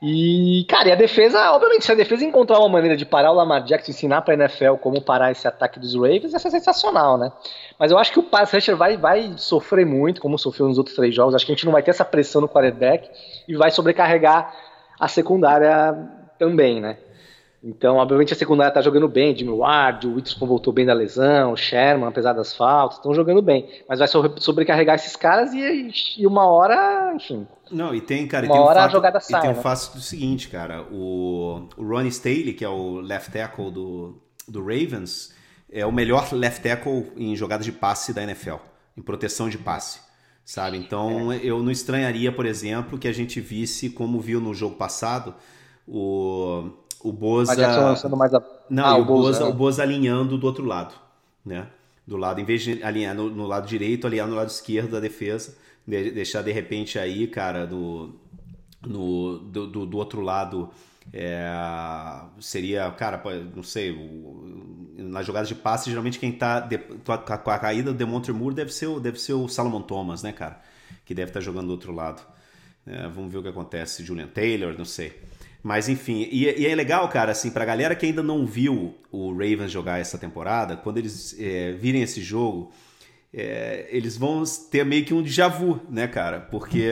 [0.04, 3.36] E, cara, e a defesa, obviamente, se a defesa encontrar uma maneira de parar o
[3.36, 7.32] Lamar Jackson, ensinar pra NFL como parar esse ataque dos Ravens, essa é sensacional, né?
[7.78, 10.96] Mas eu acho que o pass rusher vai, vai sofrer muito, como sofreu nos outros
[10.96, 11.36] três jogos.
[11.36, 13.08] Acho que a gente não vai ter essa pressão no quarterback
[13.48, 14.52] e vai sobrecarregar
[15.00, 15.96] a secundária
[16.40, 16.98] também, né?
[17.64, 19.38] Então, obviamente, a secundária tá jogando bem.
[19.38, 23.42] Jimmy Ward, o Witherspoon voltou bem da lesão, o Sherman, apesar das faltas, estão jogando
[23.42, 23.70] bem.
[23.88, 28.54] Mas vai sobrecarregar esses caras e, e uma hora, enfim, não, e tem, cara, Uma
[28.54, 29.62] tem hora um a fato, jogada e sai, tem o né?
[29.62, 34.60] fato do seguinte, cara, o, o Ronnie Staley, que é o left tackle do, do
[34.62, 35.34] Ravens,
[35.72, 38.56] é o melhor left tackle em jogadas de passe da NFL,
[38.98, 40.02] em proteção de passe,
[40.44, 40.78] sabe?
[40.78, 41.40] Então, É.
[41.44, 45.34] eu não estranharia, por exemplo, que a gente visse, como viu no jogo passado,
[45.88, 46.70] o,
[47.04, 47.54] o Boza...
[47.82, 48.42] Lançando mais a.
[48.70, 49.50] Não, Ah, o Boza, Boza, né?
[49.50, 50.94] o Boza alinhando do outro lado,
[51.46, 51.68] né?
[52.08, 55.00] Do lado, em vez de alinhar no, no lado direito, alinhar no lado esquerdo da
[55.00, 58.16] defesa, de- deixar de repente aí, cara, no,
[58.86, 60.70] no do, do, do outro lado
[61.14, 61.48] é,
[62.40, 63.22] seria, cara,
[63.56, 63.92] não sei,
[64.98, 68.32] nas jogadas de passe, geralmente quem tá de- com a, com a caída do Demontre
[68.34, 70.62] Moore deve ser, o, deve ser o Salomon Thomas, né, cara?
[71.06, 72.22] Que deve estar jogando do outro lado.
[72.86, 74.04] É, vamos ver o que acontece.
[74.04, 75.14] Julian Taylor, não sei.
[75.64, 79.32] Mas enfim, e, e é legal, cara, assim, pra galera que ainda não viu o
[79.32, 82.72] Ravens jogar essa temporada, quando eles é, virem esse jogo,
[83.34, 86.40] é, eles vão ter meio que um déjà vu, né, cara?
[86.40, 86.84] Porque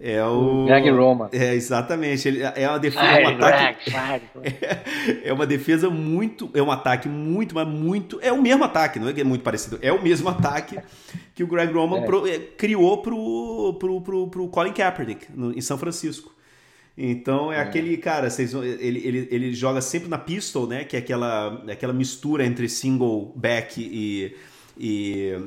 [0.00, 0.64] é o.
[0.66, 1.28] Greg Roman.
[1.32, 2.26] É, exatamente.
[2.26, 3.90] Ele, é uma defesa, Ai, é um ataque.
[3.90, 4.58] Greg, Greg.
[5.24, 6.50] É uma defesa muito.
[6.54, 8.18] É um ataque muito, mas muito.
[8.20, 9.78] É o mesmo ataque, não é que é muito parecido.
[9.80, 10.76] É o mesmo ataque
[11.36, 12.04] que o Greg Roman É.
[12.04, 16.34] pro- é, criou pro, pro, pro, pro Colin Kaepernick no- em São Francisco.
[16.96, 20.84] Então é, aquele, cara, vocês, ele, ele, ele joga sempre na pistol, né?
[20.84, 24.36] Que é aquela, aquela mistura entre single back e,
[24.76, 25.38] e,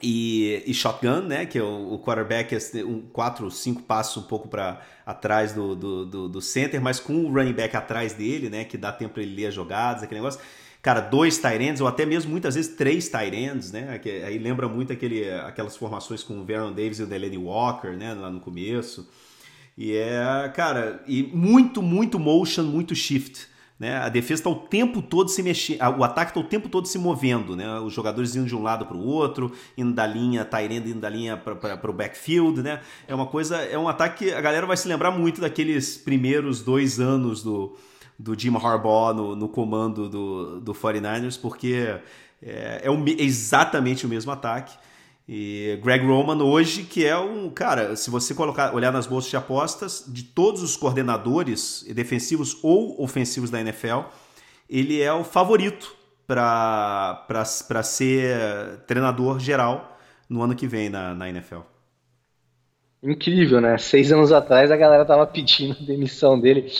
[0.00, 1.46] e, e shotgun, né?
[1.46, 5.74] Que é o, o quarterback é um 4, 5 passos um pouco para atrás do,
[5.74, 8.64] do, do, do center, mas com o running back atrás dele, né?
[8.64, 10.40] Que dá tempo para ele ler as jogadas, aquele negócio.
[10.80, 13.98] Cara, dois tight ends, ou até mesmo muitas vezes três tight ends, né?
[13.98, 17.90] Que, aí lembra muito aquele, aquelas formações com o Veron Davis e o Delaney Walker,
[17.90, 18.14] né?
[18.14, 19.08] Lá no começo.
[19.76, 23.50] E é, cara, e muito, muito motion, muito shift.
[23.78, 23.96] Né?
[23.96, 26.96] A defesa está o tempo todo se mexendo, o ataque está o tempo todo se
[26.98, 27.80] movendo, né?
[27.80, 31.08] Os jogadores indo de um lado para o outro, indo da linha, Tyrande indo da
[31.08, 32.80] linha para o backfield, né?
[33.08, 36.62] É uma coisa, é um ataque que a galera vai se lembrar muito daqueles primeiros
[36.62, 37.76] dois anos do,
[38.16, 41.98] do Jim Harbaugh no, no comando do, do 49ers, porque
[42.40, 44.76] é, é o me- exatamente o mesmo ataque.
[45.28, 49.36] E Greg Roman hoje, que é um cara, se você colocar, olhar nas bolsas de
[49.36, 54.00] apostas, de todos os coordenadores defensivos ou ofensivos da NFL,
[54.68, 55.94] ele é o favorito
[56.26, 57.44] para
[57.84, 61.60] ser treinador geral no ano que vem na, na NFL.
[63.02, 63.76] Incrível, né?
[63.78, 66.70] Seis anos atrás a galera tava pedindo a demissão dele.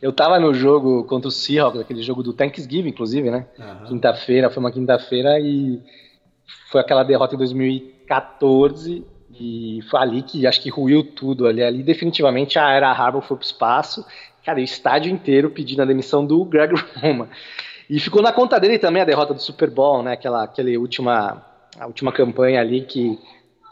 [0.00, 3.46] Eu tava no jogo contra o Seahawks, aquele jogo do Thanksgiving, inclusive, né?
[3.58, 3.86] Aham.
[3.86, 5.80] Quinta-feira, foi uma quinta-feira e
[6.70, 9.04] foi aquela derrota em 2014
[9.38, 11.62] e foi ali que acho que ruiu tudo ali.
[11.62, 14.04] Ali definitivamente a era Harbour foi pro espaço.
[14.44, 17.28] Cara, o estádio inteiro pedindo a demissão do Greg Roman.
[17.88, 20.12] E ficou na conta dele também a derrota do Super Bowl, né?
[20.12, 21.44] Aquela, aquele última,
[21.78, 23.18] a última campanha ali que,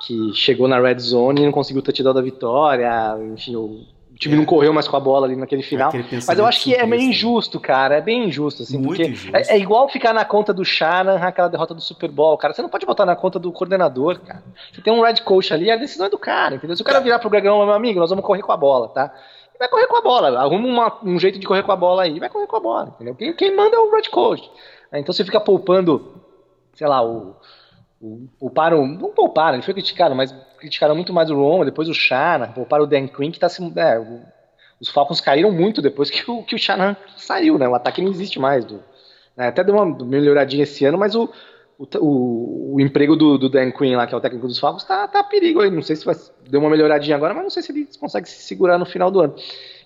[0.07, 3.17] que chegou na red zone e não conseguiu o da vitória.
[3.33, 3.85] Enfim, o
[4.19, 4.39] time É.
[4.39, 5.91] não correu mais com a bola ali naquele final.
[6.27, 7.97] Mas eu acho que é meio injusto, cara.
[7.97, 8.77] É bem injusto, assim.
[8.79, 9.37] Muito porque injusto.
[9.37, 12.55] É, é igual ficar na conta do Shannon, aquela derrota do Super Bowl, cara.
[12.55, 14.43] Você não pode botar na conta do coordenador, cara.
[14.73, 16.77] Você tem um red coach ali, a decisão é do cara, entendeu?
[16.77, 19.13] Se o cara virar pro Gregão, meu amigo, nós vamos correr com a bola, tá?
[19.59, 20.41] Vai correr com a bola.
[20.41, 22.89] Arruma uma- um jeito de correr com a bola aí, vai correr com a bola,
[22.95, 23.15] entendeu?
[23.15, 24.51] Quem, quem manda é o red coach.
[24.93, 26.13] Então você fica poupando,
[26.75, 27.35] sei lá, o.
[28.05, 31.95] o pouparam, não pouparam, ele foi criticado, mas criticaram muito mais o Roma, depois o
[31.95, 33.63] Shana, pouparam o Dan Quinn, que tá se.
[33.77, 33.99] É,
[34.79, 37.67] os Falcons caíram muito depois que o, que o Shanahan saiu, né?
[37.67, 38.65] O ataque não existe mais.
[38.65, 38.83] Do,
[39.37, 39.49] né?
[39.49, 41.31] Até deu uma melhoradinha esse ano, mas o,
[41.79, 44.85] o, o, o emprego do, do Dan Quinn lá, que é o técnico dos Falcons,
[44.85, 45.71] tá, tá a perigo aí.
[45.71, 46.15] Não sei se vai,
[46.49, 49.21] deu uma melhoradinha agora, mas não sei se ele consegue se segurar no final do
[49.21, 49.35] ano.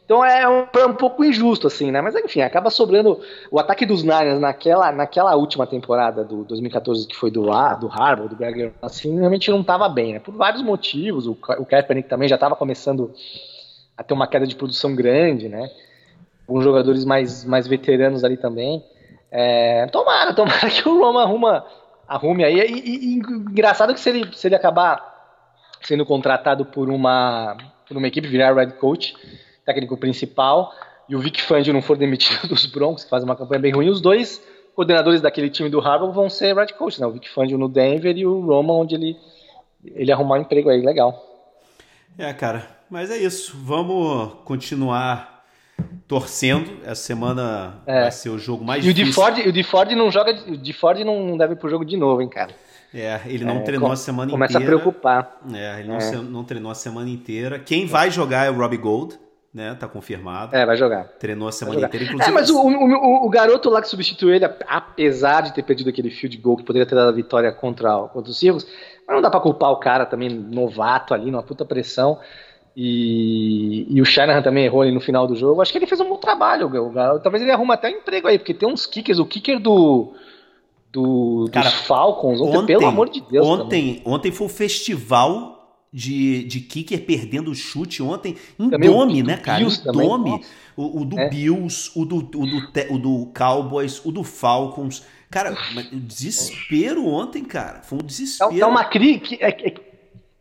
[0.08, 2.00] Então é um, é um, pouco injusto, assim, né?
[2.00, 3.20] Mas enfim, acaba sobrando.
[3.50, 7.88] O ataque dos Niners naquela, naquela última temporada do 2014, que foi do, ah, do
[7.88, 10.18] Harvard, do assim, realmente não estava bem, né?
[10.18, 11.26] Por vários motivos.
[11.26, 13.12] O, o Kaepernick também já estava começando
[13.98, 15.70] a ter uma queda de produção grande, né?
[16.46, 18.82] Com jogadores mais, mais veteranos ali também.
[19.30, 21.66] É, tomara, tomara que o Roma arruma,
[22.08, 22.58] arrume aí.
[22.58, 25.04] E, e, e, engraçado que se ele, se ele acabar
[25.82, 29.14] sendo contratado por uma, por uma equipe, virar Red Coach
[29.68, 30.72] técnico principal,
[31.06, 33.90] e o Vic Fangio não for demitido dos Broncos, que faz uma campanha bem ruim,
[33.90, 34.42] os dois
[34.74, 37.06] coordenadores daquele time do Harvard vão ser Red Coach, né?
[37.06, 39.16] O Vic Fangio no Denver e o Roma, onde ele,
[39.84, 41.22] ele arrumar um emprego aí, legal.
[42.16, 43.56] É, cara, mas é isso.
[43.62, 45.44] Vamos continuar
[46.06, 46.78] torcendo.
[46.84, 48.02] Essa semana é.
[48.02, 49.22] vai ser o jogo mais e difícil.
[49.44, 51.96] E o de Ford não joga, o de Ford não deve ir pro jogo de
[51.96, 52.54] novo, hein, cara.
[52.94, 54.78] É, ele não é, treinou a semana começa inteira.
[54.78, 55.40] Começa a preocupar.
[55.52, 56.16] É, ele não, é.
[56.22, 57.58] não treinou a semana inteira.
[57.58, 59.18] Quem vai jogar é o Robbie Gold
[59.58, 59.74] né?
[59.74, 60.54] Tá confirmado.
[60.54, 61.04] É, vai jogar.
[61.18, 62.30] Treinou a semana inteira, inclusive.
[62.30, 66.10] É, mas o, o, o, garoto lá que substituiu ele, apesar de ter perdido aquele
[66.10, 68.64] field goal que poderia ter dado a vitória contra, contra os Circos,
[69.06, 72.20] mas não dá pra culpar o cara também, novato ali, numa puta pressão.
[72.76, 75.60] E, e o Shanahan também errou ali no final do jogo.
[75.60, 77.24] Acho que ele fez um bom trabalho, o garoto.
[77.24, 79.18] Talvez ele arrume até um emprego aí, porque tem uns kickers.
[79.18, 80.12] O kicker do.
[80.90, 83.46] Do, Cara, dos Falcons, ontem, ontem, pelo amor de Deus.
[83.46, 85.57] Ontem, ontem foi o festival
[85.92, 89.58] de, de kicker perdendo o chute ontem em também Dome, né, cara?
[89.58, 90.44] Bills em Dome.
[90.76, 91.28] O, o, do é.
[91.28, 95.04] Bills, o do, o, do, o do Cowboys, o do Falcons.
[95.30, 95.56] Cara,
[95.92, 97.82] desespero ontem, cara.
[97.82, 98.60] Foi um desespero.
[98.60, 99.74] É uma crise, é, é,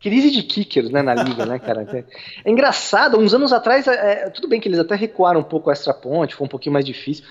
[0.00, 1.86] crise de kickers né, na liga, né, cara?
[2.44, 5.70] É engraçado, uns anos atrás, é, é, tudo bem que eles até recuaram um pouco
[5.70, 7.24] a extra ponte, foi um pouquinho mais difícil.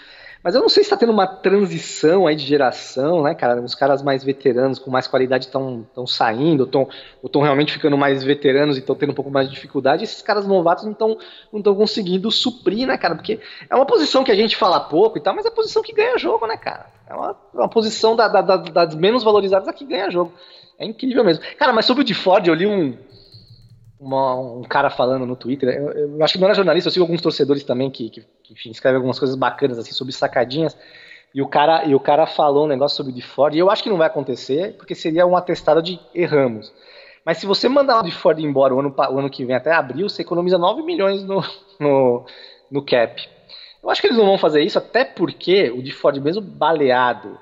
[0.44, 3.62] Mas eu não sei se está tendo uma transição aí de geração, né, cara?
[3.62, 6.90] Os caras mais veteranos, com mais qualidade, estão saindo, ou
[7.24, 10.04] estão realmente ficando mais veteranos e estão tendo um pouco mais de dificuldade.
[10.04, 11.18] Esses caras novatos não estão
[11.52, 13.16] não conseguindo suprir, né, cara?
[13.16, 15.82] Porque é uma posição que a gente fala pouco e tal, mas é a posição
[15.82, 16.88] que ganha jogo, né, cara?
[17.10, 20.34] É uma, uma posição da, da, da, das menos valorizadas a que ganha jogo.
[20.80, 21.44] É incrível mesmo.
[21.58, 22.96] Cara, mas sobre o de Ford, eu li um,
[24.00, 25.70] uma, um cara falando no Twitter.
[25.70, 28.54] Eu, eu, acho que não era jornalista, eu sigo alguns torcedores também que, que, que
[28.54, 30.78] enfim, escrevem algumas coisas bacanas assim sobre sacadinhas.
[31.34, 33.70] E o cara, e o cara falou um negócio sobre o de Ford, e eu
[33.70, 36.74] acho que não vai acontecer, porque seria um atestado de erramos.
[37.26, 39.74] Mas se você mandar o de Ford embora o ano, o ano que vem até
[39.74, 41.44] abril, você economiza 9 milhões no,
[41.80, 42.26] no,
[42.72, 43.22] no cap.
[43.84, 47.38] Eu acho que eles não vão fazer isso, até porque o de Ford, mesmo baleado,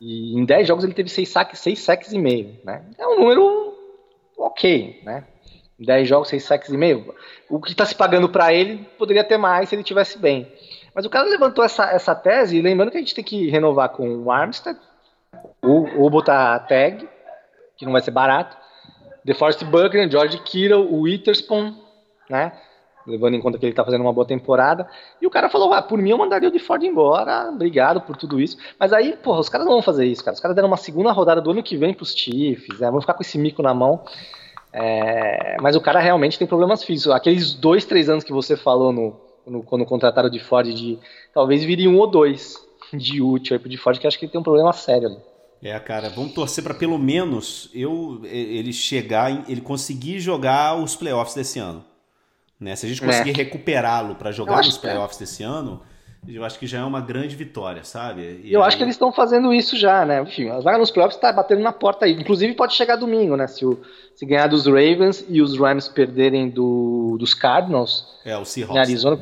[0.00, 2.58] e em 10 jogos ele teve 6 saques, 6 sacks e meio.
[2.64, 2.84] Né?
[2.98, 3.74] É um número
[4.36, 5.24] ok, né?
[5.78, 7.14] 10 jogos, 6 sacks e meio.
[7.48, 10.50] O que está se pagando para ele poderia ter mais se ele tivesse bem.
[10.94, 14.08] Mas o cara levantou essa, essa tese, lembrando que a gente tem que renovar com
[14.16, 14.78] o Armstead,
[15.62, 17.08] ou, ou botar a tag,
[17.76, 18.56] que não vai ser barato,
[19.24, 21.74] DeForest Buckner, George Kittle, o Witherspoon,
[22.28, 22.52] né?
[23.06, 24.88] Levando em conta que ele tá fazendo uma boa temporada.
[25.20, 28.40] E o cara falou: ah, por mim eu mandaria o DeFord embora, obrigado por tudo
[28.40, 28.56] isso.
[28.78, 30.34] Mas aí, porra, os caras não vão fazer isso, cara.
[30.34, 32.90] Os caras deram uma segunda rodada do ano que vem pros Chiefs, né?
[32.90, 34.04] Vão ficar com esse mico na mão.
[34.72, 37.14] É, mas o cara realmente tem problemas físicos.
[37.14, 40.98] Aqueles dois, três anos que você falou no, no quando contrataram de Ford, de
[41.34, 42.56] talvez viria um ou dois
[42.92, 45.18] de útil aí pro de Ford, que acho que ele tem um problema sério ali.
[45.62, 51.34] É, cara, vamos torcer para pelo menos eu ele chegar, ele conseguir jogar os playoffs
[51.34, 51.84] desse ano.
[52.58, 52.74] Né?
[52.74, 53.34] Se a gente conseguir é.
[53.34, 54.80] recuperá-lo para jogar nos é.
[54.80, 55.20] playoffs é.
[55.20, 55.80] desse ano,
[56.28, 58.40] eu acho que já é uma grande vitória, sabe?
[58.44, 58.68] E eu aí...
[58.68, 60.22] acho que eles estão fazendo isso já, né?
[60.22, 62.12] Enfim, a vaga nos playoffs está batendo na porta aí.
[62.12, 63.48] Inclusive pode chegar domingo, né?
[63.48, 63.80] Se, o,
[64.14, 68.06] se ganhar dos Ravens e os Rams perderem do, dos Cardinals.
[68.24, 68.76] É, o Seahawks.
[68.76, 69.18] Em Arizona.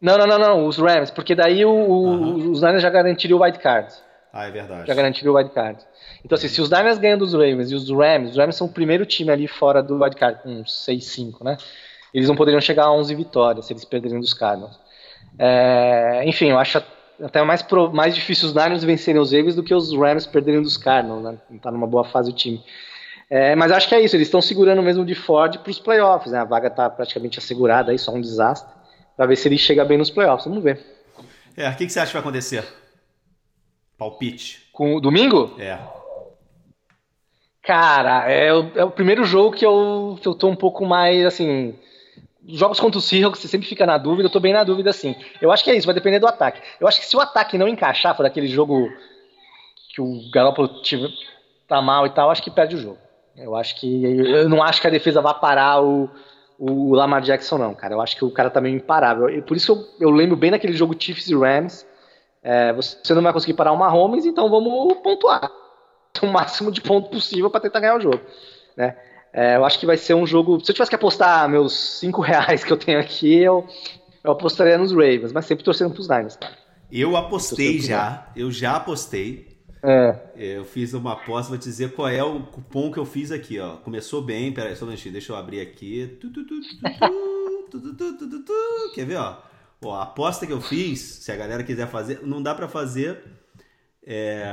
[0.00, 3.42] Não, não, não, não, os Rams, porque daí o, o, os Niners já garantiriam o
[3.42, 3.94] wild card.
[4.30, 4.86] Ah, é verdade.
[4.86, 5.78] Já garantiram o wild card.
[6.22, 8.72] Então, assim, se os Niners ganham dos Ravens e os Rams, os Rams são o
[8.72, 11.56] primeiro time ali fora do wild card, com 6-5, né?
[12.12, 14.83] Eles não poderiam chegar a 11 vitórias se eles perderem dos Cardinals.
[15.38, 16.82] É, enfim, eu acho
[17.22, 20.62] até mais, pro, mais difícil os Niners vencerem os Ravens do que os Rams perderem
[20.62, 21.38] dos Cardinals, né?
[21.50, 22.62] Não tá numa boa fase o time.
[23.30, 26.32] É, mas acho que é isso, eles estão segurando mesmo de Ford para os playoffs,
[26.32, 26.38] né?
[26.38, 28.72] A vaga está praticamente assegurada aí, só um desastre,
[29.16, 30.46] para ver se ele chega bem nos playoffs.
[30.46, 30.80] Vamos ver.
[31.56, 32.64] É, o que, que você acha que vai acontecer?
[33.96, 34.68] Palpite.
[34.72, 35.54] Com o domingo?
[35.58, 35.78] É.
[37.62, 41.24] Cara, é o, é o primeiro jogo que eu, que eu tô um pouco mais
[41.24, 41.74] assim
[42.48, 45.14] jogos contra o Seahawks, você sempre fica na dúvida, eu tô bem na dúvida sim.
[45.40, 46.60] Eu acho que é isso, vai depender do ataque.
[46.80, 48.90] Eu acho que se o ataque não encaixar, for daquele jogo
[49.94, 50.70] que o Garoppolo
[51.68, 52.98] tá mal e tal, acho que perde o jogo.
[53.36, 54.04] Eu acho que.
[54.04, 56.08] Eu não acho que a defesa vá parar o,
[56.58, 57.94] o Lamar Jackson, não, cara.
[57.94, 59.28] Eu acho que o cara tá meio imparável.
[59.28, 61.86] E por isso eu, eu lembro bem daquele jogo Chiefs e Rams.
[62.42, 65.50] É, você não vai conseguir parar o Mahomes, então vamos pontuar.
[66.22, 68.20] O máximo de ponto possível para tentar ganhar o jogo.
[68.76, 68.96] Né?
[69.34, 70.64] É, eu acho que vai ser um jogo.
[70.64, 73.66] Se eu tivesse que apostar meus 5 reais que eu tenho aqui, eu,
[74.22, 76.56] eu apostaria nos Ravens, mas sempre torcendo pros Niners, cara.
[76.92, 79.52] Eu apostei já, eu já apostei.
[79.82, 80.16] É.
[80.36, 83.58] Eu fiz uma aposta, vou te dizer qual é o cupom que eu fiz aqui,
[83.58, 83.76] ó.
[83.78, 86.16] Começou bem, peraí, só um minutinho, deixa eu abrir aqui.
[86.20, 86.60] Tu, tu, tu,
[87.70, 88.52] tu, tu,
[88.94, 89.36] Quer ver, ó?
[89.84, 89.94] ó?
[89.96, 93.22] A aposta que eu fiz, se a galera quiser fazer, não dá para fazer
[94.06, 94.44] é,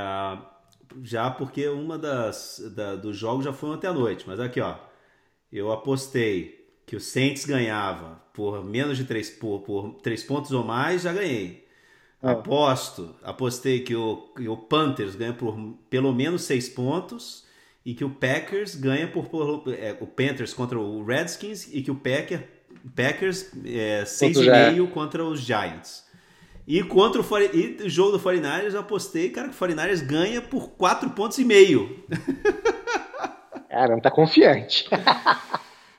[1.03, 4.75] já porque uma das da, dos jogos já foi ontem à noite, mas aqui, ó.
[5.51, 10.63] Eu apostei que o Saints ganhava por menos de 3, por, por 3 pontos ou
[10.63, 11.67] mais, já ganhei.
[12.21, 12.29] É.
[12.31, 15.57] Aposto, apostei que o, que o Panthers ganha por
[15.89, 17.45] pelo menos 6 pontos
[17.85, 21.89] e que o Packers ganha por, por é, o Panthers contra o Redskins e que
[21.89, 22.47] o Packer,
[22.95, 26.05] Packers é, 6,5 contra os Giants.
[26.67, 30.41] E contra o, e o jogo do 49ers eu apostei, cara, que o 49ers ganha
[30.41, 32.05] por 4 pontos e meio.
[33.69, 34.87] Cara, não tá confiante.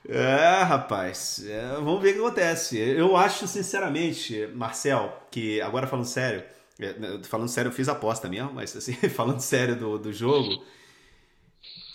[0.09, 2.77] É, rapaz, é, vamos ver o que acontece.
[2.77, 6.43] Eu acho, sinceramente, Marcel, que agora falando sério,
[6.79, 10.65] é, né, falando sério, eu fiz aposta mesmo, mas assim, falando sério do, do jogo,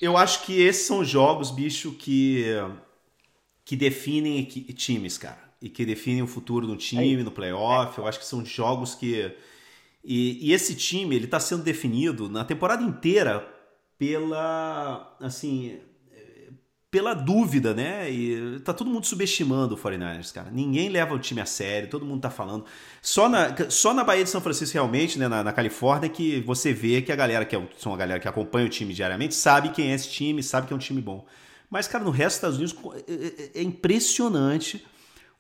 [0.02, 2.46] eu acho que esses são jogos, bicho, que,
[3.66, 5.47] que definem times, cara.
[5.62, 7.98] E que definem o futuro do time, no playoff.
[7.98, 9.32] Eu acho que são jogos que.
[10.04, 13.48] E, e esse time, ele tá sendo definido na temporada inteira
[13.98, 15.16] pela.
[15.20, 15.80] Assim
[16.90, 18.10] pela dúvida, né?
[18.10, 20.50] E tá todo mundo subestimando o 49ers, cara.
[20.50, 22.66] Ninguém leva o time a sério, todo mundo tá falando.
[23.02, 26.74] Só na, só na Bahia de São Francisco, realmente, né, na, na Califórnia, que você
[26.74, 29.70] vê que a galera, que é, são a galera que acompanha o time diariamente, sabe
[29.70, 31.26] quem é esse time, sabe que é um time bom.
[31.70, 34.86] Mas, cara, no resto dos Estados Unidos é, é, é impressionante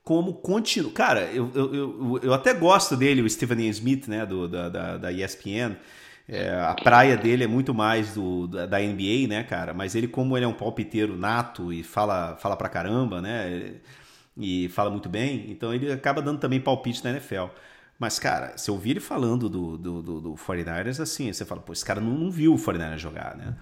[0.07, 0.89] como continua.
[0.93, 3.69] Cara, eu, eu, eu, eu, até gosto dele, o Stephen A.
[3.71, 5.75] Smith, né, do, da, da, da ESPN.
[6.29, 9.73] É, a praia dele é muito mais do, da, da, NBA, né, cara?
[9.73, 13.73] Mas ele, como ele é um palpiteiro nato e fala, fala pra caramba, né?
[14.37, 17.47] E fala muito bem, então ele acaba dando também palpite na NFL.
[17.99, 21.59] Mas, cara, se eu ouvir ele falando do, do, do, do 49ers, assim, você fala,
[21.59, 23.55] pô, esse cara não, não viu o 49ers jogar, né?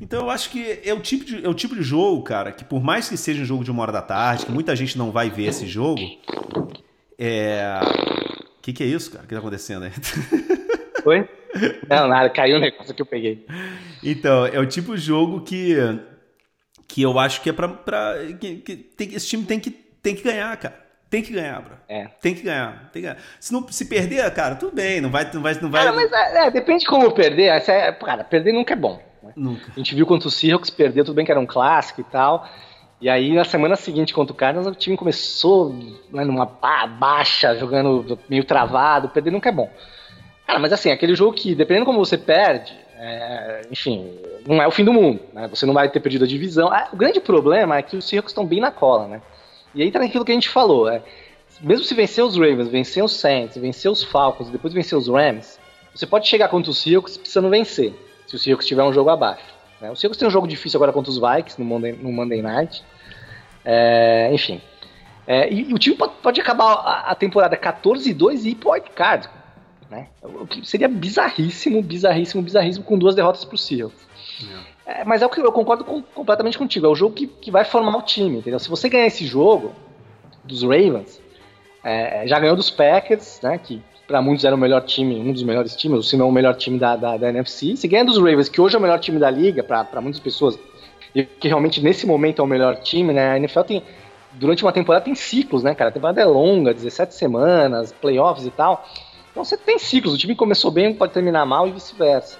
[0.00, 2.64] Então eu acho que é o, tipo de, é o tipo de jogo, cara, que
[2.64, 5.10] por mais que seja um jogo de uma hora da tarde, que muita gente não
[5.10, 6.00] vai ver esse jogo,
[7.18, 7.80] é.
[8.58, 9.24] O que, que é isso, cara?
[9.24, 9.92] O que tá acontecendo aí?
[11.04, 11.28] Oi?
[11.88, 13.44] Não, nada, caiu o negócio que eu peguei.
[14.02, 15.74] Então, é o tipo de jogo que,
[16.86, 17.68] que eu acho que é pra.
[17.68, 20.86] pra que, que tem, esse time tem que, tem que ganhar, cara.
[21.10, 21.74] Tem que ganhar, bro.
[21.88, 22.06] É.
[22.20, 22.90] Tem que ganhar.
[22.92, 23.16] Tem que ganhar.
[23.40, 25.00] Se, não, se perder, cara, tudo bem.
[25.00, 25.28] Não vai.
[25.32, 25.84] Não vai, não vai...
[25.84, 27.46] Cara, mas é, é depende de como perder.
[27.46, 29.02] É, cara, perder nunca é bom.
[29.28, 29.32] Né?
[29.36, 29.72] Nunca.
[29.74, 32.48] A gente viu quanto o Seahawks perdeu, tudo bem que era um clássico e tal.
[33.00, 35.72] E aí, na semana seguinte contra o Cardinals, o time começou
[36.10, 39.08] né, numa baixa, jogando meio travado.
[39.08, 39.70] Perder nunca é bom.
[40.46, 44.10] Cara, mas assim, aquele jogo que, dependendo como você perde, é, enfim,
[44.46, 45.46] não é o fim do mundo, né?
[45.48, 46.68] Você não vai ter perdido a divisão.
[46.72, 49.22] Ah, o grande problema é que os Seahawks estão bem na cola, né?
[49.74, 51.02] E aí tá naquilo que a gente falou, é,
[51.60, 55.06] mesmo se vencer os Ravens, vencer os Saints, vencer os Falcons e depois vencer os
[55.06, 55.60] Rams,
[55.94, 57.92] você pode chegar contra os Seahawks precisando vencer,
[58.28, 59.44] se o Seahawks tiver um jogo abaixo.
[59.80, 59.90] Né?
[59.90, 62.84] O Seahawks tem um jogo difícil agora contra os Vikings no Monday, no Monday Night.
[63.64, 64.60] É, enfim.
[65.26, 68.70] É, e, e, o time pode, pode acabar a, a temporada 14-2 e ir pro
[68.94, 69.28] card.
[69.90, 70.08] Né?
[70.22, 74.06] O que seria bizarríssimo, bizarríssimo, bizarríssimo com duas derrotas pro Seahawks.
[74.86, 75.00] É.
[75.00, 76.86] É, mas é o que eu concordo com, completamente contigo.
[76.86, 78.58] É o jogo que, que vai formar o time, entendeu?
[78.58, 79.74] Se você ganhar esse jogo
[80.44, 81.20] dos Ravens,
[81.84, 83.58] é, já ganhou dos Packers, né?
[83.58, 86.32] Que para muitos era o melhor time, um dos melhores times, ou se não o
[86.32, 87.76] melhor time da, da, da NFC.
[87.76, 90.58] Se ganha dos Ravens, que hoje é o melhor time da liga, para muitas pessoas,
[91.14, 93.32] e que realmente nesse momento é o melhor time, né?
[93.32, 93.82] A NFL tem.
[94.32, 95.90] Durante uma temporada tem ciclos, né, cara?
[95.90, 98.86] A temporada é longa, 17 semanas, playoffs e tal.
[99.30, 102.38] Então você tem ciclos, o time começou bem, pode terminar mal e vice-versa.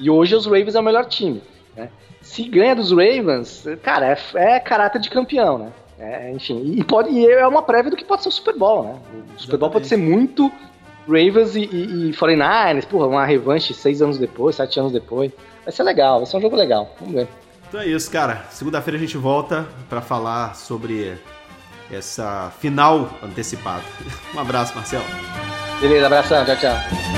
[0.00, 1.42] E hoje os Ravens é o melhor time.
[1.76, 1.90] Né?
[2.20, 5.72] Se ganha dos Ravens, cara, é, é caráter de campeão, né?
[6.00, 8.84] É, enfim, e, pode, e é uma prévia do que pode ser o Super Bowl,
[8.84, 8.94] né?
[9.36, 10.50] O Super Bowl pode ser muito
[11.08, 15.32] Ravens e, e, e 49ers, porra, uma revanche seis anos depois, sete anos depois.
[15.64, 16.94] Vai ser legal, vai ser um jogo legal.
[17.00, 17.28] Vamos ver.
[17.68, 18.44] Então é isso, cara.
[18.50, 21.18] Segunda-feira a gente volta para falar sobre
[21.90, 23.82] essa final antecipada.
[24.34, 25.04] Um abraço, Marcelo.
[25.80, 27.17] Beleza, abração, tchau, tchau.